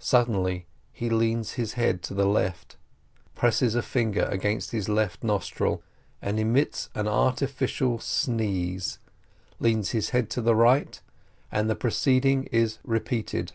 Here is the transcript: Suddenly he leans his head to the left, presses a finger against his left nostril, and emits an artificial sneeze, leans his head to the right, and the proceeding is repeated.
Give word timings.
Suddenly 0.00 0.64
he 0.90 1.10
leans 1.10 1.52
his 1.60 1.74
head 1.74 2.02
to 2.04 2.14
the 2.14 2.24
left, 2.24 2.78
presses 3.34 3.74
a 3.74 3.82
finger 3.82 4.22
against 4.30 4.70
his 4.70 4.88
left 4.88 5.22
nostril, 5.22 5.82
and 6.22 6.40
emits 6.40 6.88
an 6.94 7.06
artificial 7.06 7.98
sneeze, 7.98 8.98
leans 9.60 9.90
his 9.90 10.08
head 10.16 10.30
to 10.30 10.40
the 10.40 10.54
right, 10.54 10.98
and 11.52 11.68
the 11.68 11.76
proceeding 11.76 12.44
is 12.44 12.78
repeated. 12.84 13.52